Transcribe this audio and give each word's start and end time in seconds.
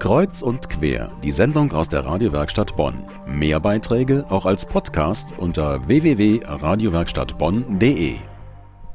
Kreuz 0.00 0.40
und 0.40 0.70
quer, 0.70 1.12
die 1.22 1.30
Sendung 1.30 1.72
aus 1.72 1.90
der 1.90 2.06
Radiowerkstatt 2.06 2.74
Bonn. 2.74 3.04
Mehr 3.26 3.60
Beiträge 3.60 4.24
auch 4.30 4.46
als 4.46 4.64
Podcast 4.64 5.34
unter 5.36 5.86
www.radiowerkstattbonn.de. 5.86 8.14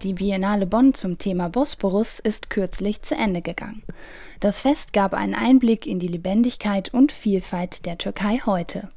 Die 0.02 0.14
Biennale 0.14 0.66
Bonn 0.66 0.96
zum 0.96 1.20
Thema 1.20 1.50
Bosporus 1.50 2.18
ist 2.18 2.50
kürzlich 2.50 3.04
zu 3.04 3.14
Ende 3.14 3.44
gegangen. 3.44 3.84
Das 4.40 4.60
Fest 4.60 4.94
gab 4.94 5.14
einen 5.14 5.36
Einblick 5.36 5.86
in 5.86 6.00
die 6.00 6.08
Lebendigkeit 6.08 6.92
und 6.92 7.12
Vielfalt 7.12 7.86
der 7.86 8.00
Türkei 8.00 8.40
heute. 8.44 8.90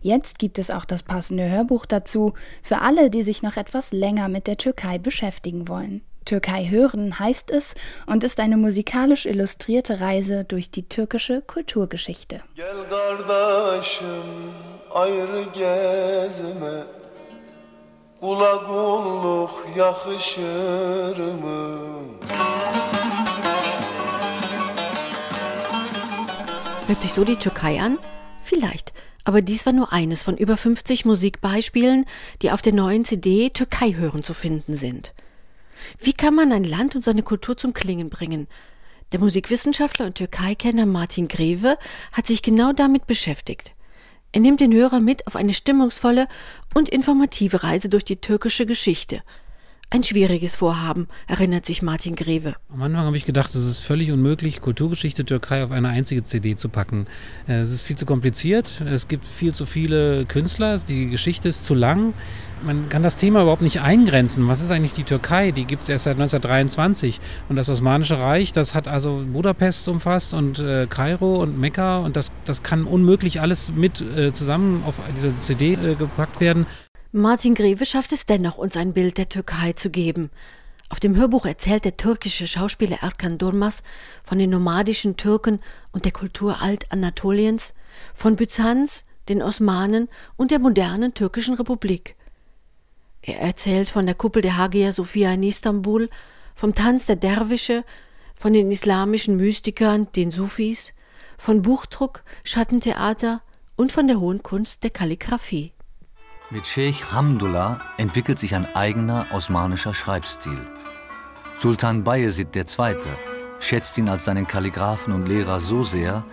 Jetzt 0.00 0.38
gibt 0.38 0.58
es 0.58 0.70
auch 0.70 0.86
das 0.86 1.02
passende 1.02 1.50
Hörbuch 1.50 1.84
dazu 1.84 2.32
für 2.62 2.80
alle, 2.80 3.10
die 3.10 3.22
sich 3.22 3.42
noch 3.42 3.58
etwas 3.58 3.92
länger 3.92 4.30
mit 4.30 4.46
der 4.46 4.56
Türkei 4.56 4.96
beschäftigen 4.96 5.68
wollen. 5.68 6.00
Türkei 6.24 6.68
hören 6.68 7.18
heißt 7.18 7.50
es 7.50 7.74
und 8.06 8.24
ist 8.24 8.40
eine 8.40 8.56
musikalisch 8.56 9.26
illustrierte 9.26 10.00
Reise 10.00 10.44
durch 10.44 10.70
die 10.70 10.88
türkische 10.88 11.42
Kulturgeschichte. 11.42 12.40
Hört 26.86 27.00
sich 27.00 27.12
so 27.14 27.24
die 27.24 27.36
Türkei 27.36 27.80
an? 27.80 27.98
Vielleicht. 28.42 28.92
Aber 29.24 29.40
dies 29.40 29.66
war 29.66 29.72
nur 29.72 29.92
eines 29.92 30.22
von 30.22 30.36
über 30.36 30.56
50 30.56 31.04
Musikbeispielen, 31.04 32.06
die 32.42 32.50
auf 32.50 32.62
der 32.62 32.72
neuen 32.72 33.04
CD 33.04 33.50
Türkei 33.50 33.94
hören 33.94 34.22
zu 34.22 34.34
finden 34.34 34.74
sind. 34.74 35.14
Wie 35.98 36.12
kann 36.12 36.34
man 36.34 36.52
ein 36.52 36.64
Land 36.64 36.94
und 36.94 37.02
seine 37.02 37.22
Kultur 37.22 37.56
zum 37.56 37.72
Klingen 37.72 38.10
bringen? 38.10 38.48
Der 39.12 39.20
Musikwissenschaftler 39.20 40.06
und 40.06 40.14
Türkei-Kenner 40.14 40.86
Martin 40.86 41.28
Greve 41.28 41.78
hat 42.12 42.26
sich 42.26 42.42
genau 42.42 42.72
damit 42.72 43.06
beschäftigt. 43.06 43.74
Er 44.32 44.40
nimmt 44.40 44.60
den 44.60 44.72
Hörer 44.72 45.00
mit 45.00 45.26
auf 45.26 45.36
eine 45.36 45.52
stimmungsvolle 45.52 46.26
und 46.74 46.88
informative 46.88 47.62
Reise 47.62 47.88
durch 47.88 48.04
die 48.04 48.20
türkische 48.20 48.66
Geschichte– 48.66 49.22
ein 49.92 50.02
schwieriges 50.02 50.56
Vorhaben, 50.56 51.06
erinnert 51.26 51.66
sich 51.66 51.82
Martin 51.82 52.16
Greve. 52.16 52.54
Am 52.72 52.82
Anfang 52.82 53.04
habe 53.04 53.16
ich 53.16 53.26
gedacht, 53.26 53.54
es 53.54 53.66
ist 53.66 53.80
völlig 53.80 54.10
unmöglich, 54.10 54.62
Kulturgeschichte 54.62 55.26
Türkei 55.26 55.62
auf 55.62 55.70
eine 55.70 55.88
einzige 55.88 56.22
CD 56.22 56.56
zu 56.56 56.70
packen. 56.70 57.04
Äh, 57.46 57.58
es 57.58 57.70
ist 57.70 57.82
viel 57.82 57.96
zu 57.96 58.06
kompliziert, 58.06 58.80
es 58.80 59.06
gibt 59.06 59.26
viel 59.26 59.52
zu 59.52 59.66
viele 59.66 60.24
Künstler, 60.24 60.78
die 60.78 61.10
Geschichte 61.10 61.50
ist 61.50 61.66
zu 61.66 61.74
lang. 61.74 62.14
Man 62.64 62.88
kann 62.88 63.02
das 63.02 63.18
Thema 63.18 63.42
überhaupt 63.42 63.60
nicht 63.60 63.82
eingrenzen. 63.82 64.48
Was 64.48 64.62
ist 64.62 64.70
eigentlich 64.70 64.94
die 64.94 65.02
Türkei? 65.02 65.50
Die 65.50 65.64
gibt 65.64 65.82
es 65.82 65.88
erst 65.88 66.04
seit 66.04 66.14
1923. 66.14 67.20
Und 67.48 67.56
das 67.56 67.68
Osmanische 67.68 68.18
Reich, 68.18 68.52
das 68.52 68.74
hat 68.74 68.86
also 68.86 69.24
Budapest 69.30 69.88
umfasst 69.88 70.32
und 70.32 70.60
äh, 70.60 70.86
Kairo 70.88 71.42
und 71.42 71.58
Mekka. 71.58 71.98
Und 71.98 72.16
das, 72.16 72.30
das 72.44 72.62
kann 72.62 72.84
unmöglich 72.84 73.40
alles 73.40 73.72
mit 73.72 74.00
äh, 74.00 74.32
zusammen 74.32 74.84
auf 74.86 75.00
diese 75.16 75.36
CD 75.36 75.72
äh, 75.72 75.96
gepackt 75.96 76.40
werden. 76.40 76.66
Martin 77.14 77.54
Greve 77.54 77.84
schafft 77.84 78.12
es 78.12 78.24
dennoch, 78.24 78.56
uns 78.56 78.74
ein 78.74 78.94
Bild 78.94 79.18
der 79.18 79.28
Türkei 79.28 79.74
zu 79.74 79.90
geben. 79.90 80.30
Auf 80.88 80.98
dem 80.98 81.14
Hörbuch 81.14 81.44
erzählt 81.44 81.84
der 81.84 81.98
türkische 81.98 82.46
Schauspieler 82.46 83.02
Erkan 83.02 83.36
Durmaz 83.36 83.82
von 84.24 84.38
den 84.38 84.48
nomadischen 84.48 85.18
Türken 85.18 85.60
und 85.92 86.06
der 86.06 86.12
Kultur 86.12 86.62
Alt-Anatoliens, 86.62 87.74
von 88.14 88.36
Byzanz, 88.36 89.04
den 89.28 89.42
Osmanen 89.42 90.08
und 90.38 90.52
der 90.52 90.58
modernen 90.58 91.12
türkischen 91.12 91.52
Republik. 91.52 92.16
Er 93.20 93.40
erzählt 93.40 93.90
von 93.90 94.06
der 94.06 94.14
Kuppel 94.14 94.40
der 94.40 94.56
Hagia 94.56 94.90
Sophia 94.90 95.34
in 95.34 95.42
Istanbul, 95.42 96.08
vom 96.54 96.74
Tanz 96.74 97.04
der 97.04 97.16
Derwische, 97.16 97.84
von 98.34 98.54
den 98.54 98.70
islamischen 98.70 99.36
Mystikern, 99.36 100.10
den 100.16 100.30
Sufis, 100.30 100.94
von 101.36 101.60
Buchdruck, 101.60 102.22
Schattentheater 102.42 103.42
und 103.76 103.92
von 103.92 104.08
der 104.08 104.18
hohen 104.18 104.42
Kunst 104.42 104.82
der 104.82 104.90
Kalligraphie. 104.90 105.74
Mit 106.52 106.66
Sheikh 106.66 107.02
Hamdullah 107.10 107.80
entwickelt 107.96 108.38
sich 108.38 108.54
ein 108.54 108.66
eigener 108.76 109.26
osmanischer 109.32 109.94
Schreibstil. 109.94 110.60
Sultan 111.56 112.04
Bayezid 112.04 112.54
II. 112.54 112.94
schätzt 113.58 113.96
ihn 113.96 114.10
als 114.10 114.26
seinen 114.26 114.46
Kalligraphen 114.46 115.14
und 115.14 115.26
Lehrer 115.28 115.60
so 115.60 115.82
sehr, 115.82 116.26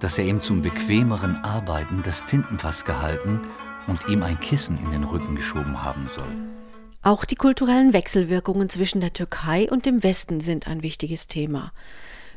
dass 0.00 0.18
er 0.18 0.24
ihm 0.24 0.40
zum 0.40 0.60
bequemeren 0.60 1.36
Arbeiten 1.44 2.02
das 2.02 2.26
Tintenfass 2.26 2.84
gehalten 2.84 3.42
und 3.86 4.08
ihm 4.08 4.24
ein 4.24 4.40
Kissen 4.40 4.76
in 4.76 4.90
den 4.90 5.04
Rücken 5.04 5.36
geschoben 5.36 5.84
haben 5.84 6.08
soll. 6.08 6.34
Auch 7.04 7.24
die 7.24 7.36
kulturellen 7.36 7.92
Wechselwirkungen 7.92 8.68
zwischen 8.70 9.00
der 9.00 9.12
Türkei 9.12 9.70
und 9.70 9.86
dem 9.86 10.02
Westen 10.02 10.40
sind 10.40 10.66
ein 10.66 10.82
wichtiges 10.82 11.28
Thema. 11.28 11.70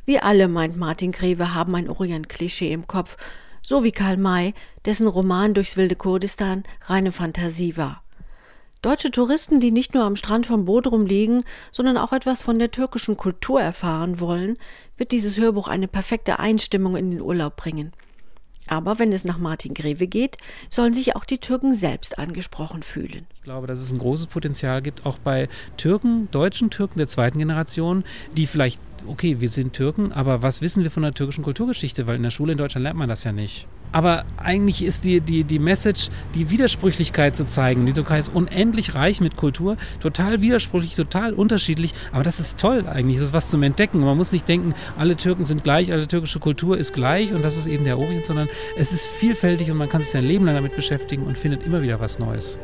Wir 0.05 0.23
alle, 0.23 0.47
meint 0.47 0.77
Martin 0.77 1.11
Greve, 1.11 1.55
haben 1.55 1.73
ein 1.73 1.89
Orient-Klischee 1.89 2.71
im 2.71 2.85
Kopf 2.85 3.17
so 3.63 3.83
wie 3.83 3.91
Karl 3.91 4.17
May, 4.17 4.53
dessen 4.85 5.07
Roman 5.07 5.55
Durchs 5.55 5.75
wilde 5.77 5.95
Kurdistan 5.95 6.63
reine 6.81 7.11
Fantasie 7.11 7.75
war. 7.77 8.03
Deutsche 8.83 9.11
Touristen, 9.11 9.61
die 9.61 9.71
nicht 9.71 9.93
nur 9.93 10.03
am 10.03 10.17
Strand 10.17 10.45
von 10.45 10.65
Bodrum 10.65 11.05
liegen, 11.05 11.45
sondern 11.71 11.97
auch 11.97 12.11
etwas 12.11 12.41
von 12.41 12.59
der 12.59 12.69
türkischen 12.69 13.15
Kultur 13.15 13.61
erfahren 13.61 14.19
wollen, 14.19 14.57
wird 14.97 15.13
dieses 15.13 15.37
Hörbuch 15.37 15.69
eine 15.69 15.87
perfekte 15.87 16.37
Einstimmung 16.37 16.97
in 16.97 17.09
den 17.09 17.21
Urlaub 17.21 17.55
bringen. 17.55 17.93
Aber 18.67 18.99
wenn 18.99 19.11
es 19.11 19.23
nach 19.23 19.37
Martin 19.37 19.73
Greve 19.73 20.07
geht, 20.07 20.37
sollen 20.69 20.93
sich 20.93 21.15
auch 21.15 21.25
die 21.25 21.37
Türken 21.37 21.73
selbst 21.73 22.19
angesprochen 22.19 22.83
fühlen. 22.83 23.25
Ich 23.35 23.43
glaube, 23.43 23.67
dass 23.67 23.79
es 23.79 23.91
ein 23.91 23.99
großes 23.99 24.27
Potenzial 24.27 24.81
gibt, 24.81 25.05
auch 25.05 25.17
bei 25.17 25.49
Türken, 25.77 26.29
deutschen 26.31 26.69
Türken 26.69 26.97
der 26.97 27.07
zweiten 27.07 27.39
Generation, 27.39 28.03
die 28.35 28.47
vielleicht 28.47 28.81
okay, 29.07 29.39
wir 29.39 29.49
sind 29.49 29.73
Türken, 29.73 30.11
aber 30.11 30.41
was 30.41 30.61
wissen 30.61 30.83
wir 30.83 30.91
von 30.91 31.03
der 31.03 31.13
türkischen 31.13 31.43
Kulturgeschichte? 31.43 32.07
Weil 32.07 32.15
in 32.15 32.23
der 32.23 32.29
Schule 32.29 32.53
in 32.53 32.57
Deutschland 32.57 32.83
lernt 32.83 32.97
man 32.97 33.09
das 33.09 33.23
ja 33.23 33.31
nicht. 33.31 33.67
Aber 33.91 34.25
eigentlich 34.37 34.83
ist 34.83 35.05
die, 35.05 35.21
die, 35.21 35.43
die 35.43 35.59
Message, 35.59 36.09
die 36.33 36.49
Widersprüchlichkeit 36.49 37.35
zu 37.35 37.45
zeigen. 37.45 37.85
Die 37.85 37.93
Türkei 37.93 38.17
ist 38.17 38.29
unendlich 38.33 38.95
reich 38.95 39.21
mit 39.21 39.35
Kultur, 39.37 39.77
total 39.99 40.41
widersprüchlich, 40.41 40.95
total 40.95 41.33
unterschiedlich. 41.33 41.93
Aber 42.11 42.23
das 42.23 42.39
ist 42.39 42.59
toll 42.59 42.85
eigentlich, 42.87 43.17
das 43.17 43.27
ist 43.27 43.33
was 43.33 43.51
zum 43.51 43.61
Entdecken. 43.61 43.99
Man 43.99 44.17
muss 44.17 44.31
nicht 44.31 44.47
denken, 44.47 44.73
alle 44.97 45.15
Türken 45.15 45.45
sind 45.45 45.63
gleich, 45.63 45.91
alle 45.91 46.07
türkische 46.07 46.39
Kultur 46.39 46.77
ist 46.77 46.93
gleich 46.93 47.33
und 47.33 47.43
das 47.43 47.55
ist 47.55 47.67
eben 47.67 47.83
der 47.83 47.99
Orient, 47.99 48.25
sondern 48.25 48.49
es 48.75 48.93
ist 48.93 49.05
vielfältig 49.05 49.69
und 49.69 49.77
man 49.77 49.89
kann 49.89 50.01
sich 50.01 50.11
sein 50.11 50.25
Leben 50.25 50.45
lang 50.45 50.55
damit 50.55 50.75
beschäftigen 50.75 51.23
und 51.23 51.37
findet 51.37 51.63
immer 51.63 51.83
wieder 51.83 51.99
was 51.99 52.17
Neues. 52.17 52.57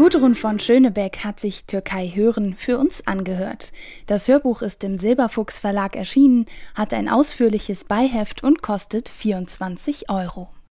Gudrun 0.00 0.34
von 0.34 0.58
Schönebeck 0.58 1.24
hat 1.24 1.40
sich 1.40 1.66
Türkei 1.66 2.10
hören 2.14 2.54
für 2.56 2.78
uns 2.78 3.06
angehört. 3.06 3.70
Das 4.06 4.28
Hörbuch 4.28 4.62
ist 4.62 4.82
im 4.82 4.96
Silberfuchs 4.96 5.60
Verlag 5.60 5.94
erschienen, 5.94 6.46
hat 6.74 6.94
ein 6.94 7.06
ausführliches 7.06 7.84
Beiheft 7.84 8.42
und 8.42 8.62
kostet 8.62 9.10
24 9.10 10.08
Euro. 10.08 10.48